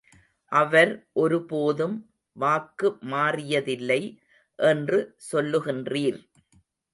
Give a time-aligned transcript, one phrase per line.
[0.51, 0.91] அவர்
[1.13, 1.93] ஒருபோதும்
[2.35, 3.99] வாக்கு மாறியதில்லை
[4.59, 6.19] என்று சொல்லுகின்றீர்.